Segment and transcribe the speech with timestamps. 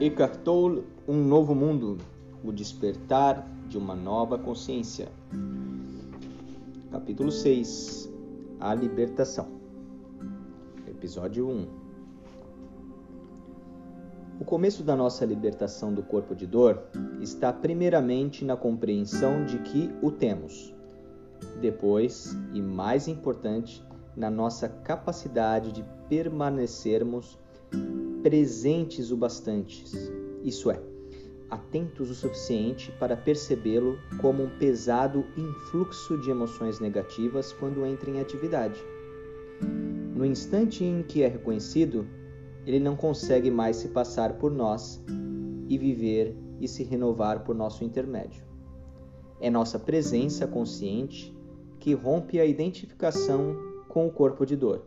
[0.00, 1.98] Eckhart Tolle, Um Novo Mundo,
[2.44, 5.08] o despertar de uma nova consciência.
[6.92, 8.08] Capítulo 6,
[8.60, 9.48] A Libertação.
[10.86, 11.66] Episódio 1.
[14.40, 16.80] O começo da nossa libertação do corpo de dor
[17.20, 20.72] está primeiramente na compreensão de que o temos.
[21.60, 23.84] Depois, e mais importante,
[24.16, 27.36] na nossa capacidade de permanecermos
[28.22, 29.84] presentes o bastante,
[30.44, 30.80] isso é,
[31.48, 38.20] atentos o suficiente para percebê-lo como um pesado influxo de emoções negativas quando entra em
[38.20, 38.78] atividade.
[40.14, 42.06] No instante em que é reconhecido,
[42.66, 45.02] ele não consegue mais se passar por nós
[45.68, 48.44] e viver e se renovar por nosso intermédio.
[49.40, 51.34] É nossa presença consciente
[51.78, 53.56] que rompe a identificação
[53.88, 54.84] com o corpo de dor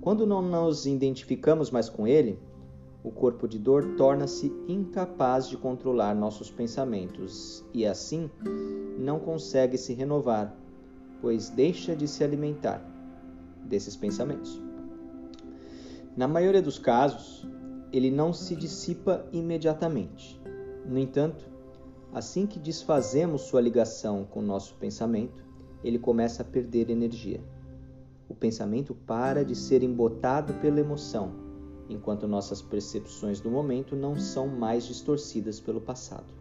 [0.00, 2.38] quando não nos identificamos mais com ele,
[3.04, 8.30] o corpo de dor torna-se incapaz de controlar nossos pensamentos e, assim,
[8.98, 10.56] não consegue se renovar,
[11.20, 12.82] pois deixa de se alimentar
[13.64, 14.60] desses pensamentos.
[16.16, 17.46] Na maioria dos casos,
[17.92, 20.40] ele não se dissipa imediatamente.
[20.86, 21.44] No entanto,
[22.12, 25.44] assim que desfazemos sua ligação com nosso pensamento,
[25.84, 27.40] ele começa a perder energia
[28.30, 31.32] o pensamento para de ser embotado pela emoção,
[31.88, 36.32] enquanto nossas percepções do momento não são mais distorcidas pelo passado.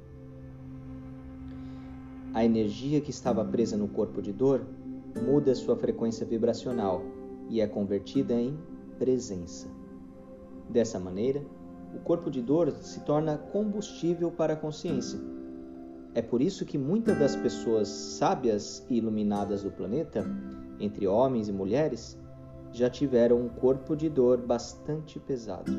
[2.32, 4.62] A energia que estava presa no corpo de dor
[5.26, 7.02] muda sua frequência vibracional
[7.50, 8.56] e é convertida em
[9.00, 9.68] presença.
[10.70, 11.44] Dessa maneira,
[11.96, 15.20] o corpo de dor se torna combustível para a consciência.
[16.14, 20.26] É por isso que muitas das pessoas sábias e iluminadas do planeta
[20.80, 22.18] entre homens e mulheres,
[22.72, 25.72] já tiveram um corpo de dor bastante pesado.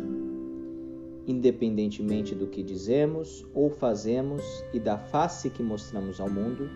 [1.26, 6.68] Independentemente do que dizemos ou fazemos e da face que mostramos ao mundo,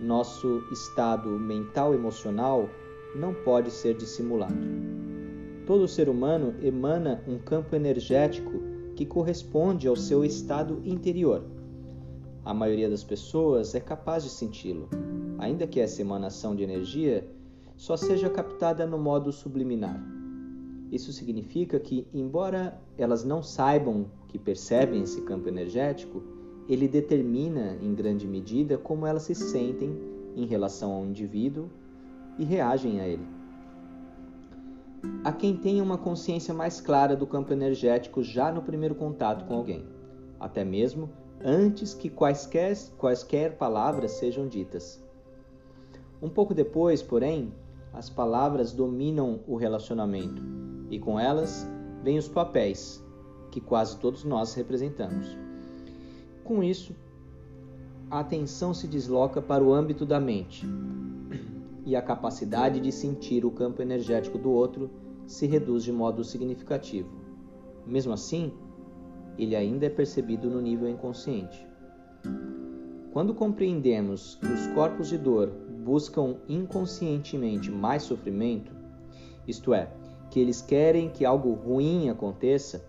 [0.00, 2.68] nosso estado mental emocional
[3.14, 4.54] não pode ser dissimulado.
[5.66, 8.60] Todo ser humano emana um campo energético
[8.96, 11.44] que corresponde ao seu estado interior.
[12.44, 14.88] A maioria das pessoas é capaz de senti-lo,
[15.38, 17.24] ainda que essa emanação de energia
[17.76, 20.02] só seja captada no modo subliminar.
[20.90, 26.20] Isso significa que, embora elas não saibam que percebem esse campo energético,
[26.68, 29.96] ele determina em grande medida como elas se sentem
[30.34, 31.70] em relação ao indivíduo
[32.38, 33.26] e reagem a ele.
[35.22, 39.54] Há quem tenha uma consciência mais clara do campo energético já no primeiro contato com
[39.54, 39.84] alguém,
[40.40, 41.08] até mesmo
[41.44, 45.02] antes que quaisquer, quaisquer palavras sejam ditas.
[46.20, 47.52] Um pouco depois, porém,
[47.92, 50.42] as palavras dominam o relacionamento
[50.90, 51.66] e com elas
[52.02, 53.04] vêm os papéis
[53.50, 55.36] que quase todos nós representamos.
[56.44, 56.94] Com isso,
[58.10, 60.66] a atenção se desloca para o âmbito da mente
[61.84, 64.90] e a capacidade de sentir o campo energético do outro
[65.26, 67.10] se reduz de modo significativo.
[67.86, 68.52] Mesmo assim,
[69.38, 71.66] ele ainda é percebido no nível inconsciente.
[73.12, 75.50] Quando compreendemos que os corpos de dor
[75.84, 78.72] buscam inconscientemente mais sofrimento,
[79.46, 79.92] isto é,
[80.30, 82.82] que eles querem que algo ruim aconteça,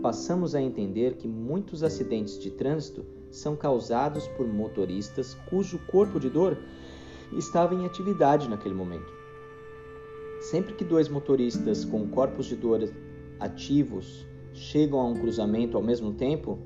[0.00, 6.30] passamos a entender que muitos acidentes de trânsito são causados por motoristas cujo corpo de
[6.30, 6.56] dor
[7.36, 9.12] estava em atividade naquele momento.
[10.42, 12.88] Sempre que dois motoristas com corpos de dor
[13.40, 16.58] ativos chegam a um cruzamento ao mesmo tempo,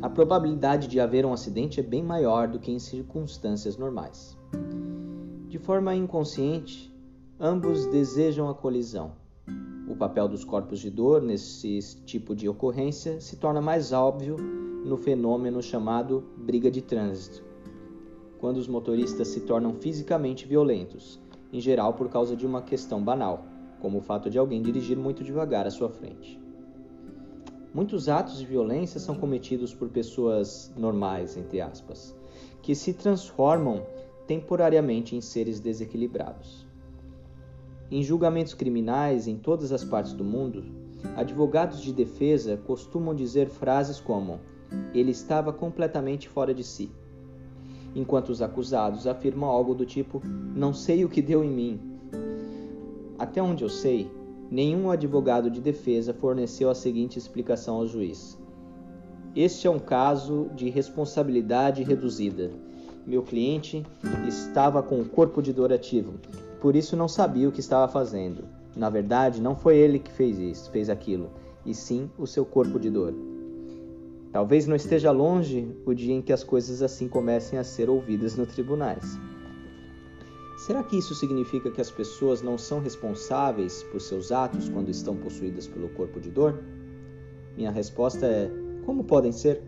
[0.00, 4.38] a probabilidade de haver um acidente é bem maior do que em circunstâncias normais.
[5.48, 6.90] De forma inconsciente,
[7.38, 9.12] ambos desejam a colisão.
[9.88, 14.96] O papel dos corpos de dor nesse tipo de ocorrência se torna mais óbvio no
[14.96, 17.44] fenômeno chamado briga de trânsito,
[18.38, 21.20] quando os motoristas se tornam fisicamente violentos,
[21.52, 23.44] em geral por causa de uma questão banal,
[23.80, 26.40] como o fato de alguém dirigir muito devagar à sua frente.
[27.72, 32.16] Muitos atos de violência são cometidos por pessoas normais, entre aspas,
[32.60, 33.86] que se transformam
[34.26, 36.66] temporariamente em seres desequilibrados.
[37.88, 40.64] Em julgamentos criminais em todas as partes do mundo,
[41.16, 44.40] advogados de defesa costumam dizer frases como:
[44.92, 46.90] ele estava completamente fora de si,
[47.94, 50.20] enquanto os acusados afirmam algo do tipo:
[50.54, 51.80] não sei o que deu em mim.
[53.16, 54.10] Até onde eu sei,
[54.50, 58.38] nenhum advogado de defesa forneceu a seguinte explicação ao juiz:
[59.34, 62.50] Este é um caso de responsabilidade reduzida
[63.06, 63.84] meu cliente
[64.28, 66.14] estava com o corpo de dor ativo,
[66.60, 68.44] por isso não sabia o que estava fazendo.
[68.76, 71.30] Na verdade, não foi ele que fez isso, fez aquilo,
[71.66, 73.12] e sim o seu corpo de dor.
[74.30, 78.36] Talvez não esteja longe o dia em que as coisas assim comecem a ser ouvidas
[78.36, 79.18] nos tribunais.
[80.70, 85.16] Será que isso significa que as pessoas não são responsáveis por seus atos quando estão
[85.16, 86.62] possuídas pelo corpo de dor?
[87.56, 88.48] Minha resposta é:
[88.86, 89.64] como podem ser?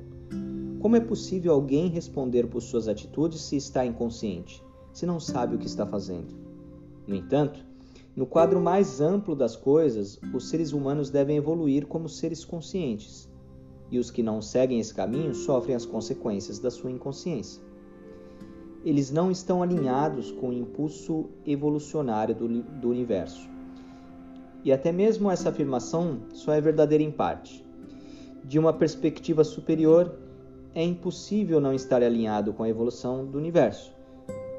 [0.78, 4.62] Como é possível alguém responder por suas atitudes se está inconsciente,
[4.92, 6.36] se não sabe o que está fazendo?
[7.04, 7.66] No entanto,
[8.14, 13.28] no quadro mais amplo das coisas, os seres humanos devem evoluir como seres conscientes,
[13.90, 17.60] e os que não seguem esse caminho sofrem as consequências da sua inconsciência
[18.84, 23.48] eles não estão alinhados com o impulso evolucionário do, do universo.
[24.64, 27.64] E até mesmo essa afirmação só é verdadeira em parte.
[28.44, 30.16] De uma perspectiva superior,
[30.74, 33.94] é impossível não estar alinhado com a evolução do universo.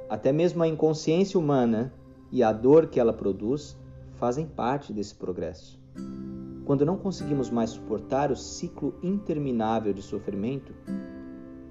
[0.10, 1.94] Até mesmo a inconsciência humana
[2.32, 3.78] e a dor que ela produz
[4.16, 5.80] fazem parte desse progresso.
[6.66, 10.74] Quando não conseguimos mais suportar o ciclo interminável de sofrimento,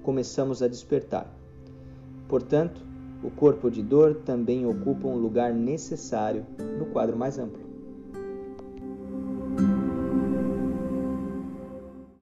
[0.03, 1.42] começamos a despertar
[2.33, 2.81] Portanto,
[3.23, 6.43] o corpo de dor também ocupa um lugar necessário
[6.79, 7.62] no quadro mais amplo.